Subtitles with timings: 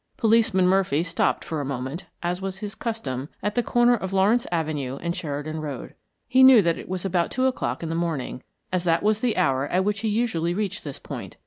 [0.17, 4.47] Policeman Murphy stopped far a moment, as was his custom, at the corner of Lawrence
[4.51, 5.93] Avenue and Sheridan Road.
[6.27, 8.41] He knew that it was about two o'clock in the morning
[8.73, 11.37] as that was the hour at which he usually reached this point.